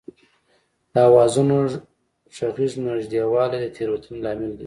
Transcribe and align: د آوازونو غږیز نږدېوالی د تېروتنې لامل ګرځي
د 0.93 0.95
آوازونو 1.09 1.57
غږیز 2.35 2.73
نږدېوالی 2.87 3.57
د 3.61 3.65
تېروتنې 3.75 4.17
لامل 4.23 4.49
ګرځي 4.55 4.59